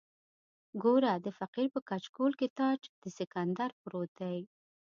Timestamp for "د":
1.25-1.27, 3.01-3.03